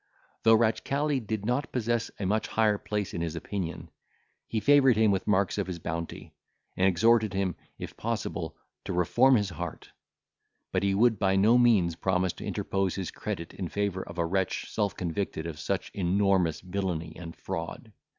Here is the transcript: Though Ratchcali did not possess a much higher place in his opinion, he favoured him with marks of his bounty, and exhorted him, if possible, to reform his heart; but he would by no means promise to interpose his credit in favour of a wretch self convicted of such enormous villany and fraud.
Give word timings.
Though 0.41 0.55
Ratchcali 0.55 1.19
did 1.19 1.45
not 1.45 1.71
possess 1.71 2.09
a 2.19 2.25
much 2.25 2.47
higher 2.47 2.79
place 2.79 3.13
in 3.13 3.21
his 3.21 3.35
opinion, 3.35 3.91
he 4.47 4.59
favoured 4.59 4.97
him 4.97 5.11
with 5.11 5.27
marks 5.27 5.59
of 5.59 5.67
his 5.67 5.77
bounty, 5.77 6.33
and 6.75 6.87
exhorted 6.87 7.35
him, 7.35 7.53
if 7.77 7.95
possible, 7.95 8.57
to 8.85 8.93
reform 8.93 9.35
his 9.35 9.49
heart; 9.51 9.91
but 10.71 10.81
he 10.81 10.95
would 10.95 11.19
by 11.19 11.35
no 11.35 11.55
means 11.59 11.95
promise 11.95 12.33
to 12.33 12.45
interpose 12.45 12.95
his 12.95 13.11
credit 13.11 13.53
in 13.53 13.67
favour 13.67 14.01
of 14.01 14.17
a 14.17 14.25
wretch 14.25 14.71
self 14.71 14.95
convicted 14.97 15.45
of 15.45 15.59
such 15.59 15.91
enormous 15.93 16.61
villany 16.61 17.15
and 17.15 17.35
fraud. 17.35 17.93